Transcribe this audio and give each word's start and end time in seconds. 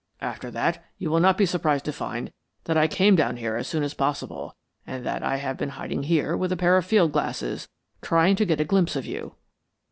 After 0.21 0.49
that, 0.49 0.83
you 0.97 1.11
will 1.11 1.19
not 1.19 1.37
be 1.37 1.45
surprised 1.45 1.85
to 1.85 1.93
find 1.93 2.33
that 2.63 2.75
I 2.75 2.87
came 2.87 3.15
down 3.15 3.37
here 3.37 3.55
as 3.55 3.67
soon 3.67 3.83
as 3.83 3.93
possible, 3.93 4.55
and 4.83 5.05
that 5.05 5.21
I 5.21 5.35
have 5.35 5.57
been 5.59 5.69
hiding 5.77 6.01
here 6.01 6.35
with 6.35 6.51
a 6.51 6.57
pair 6.57 6.75
of 6.75 6.85
field 6.85 7.11
glasses 7.11 7.69
trying 8.01 8.35
to 8.37 8.45
get 8.45 8.59
a 8.59 8.65
glimpse 8.65 8.95
of 8.95 9.05
you." 9.05 9.35